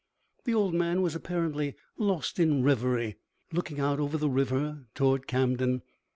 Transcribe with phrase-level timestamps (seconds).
[0.45, 3.17] The old man was apparently lost in revery,
[3.53, 5.83] looking out over the river toward Camden.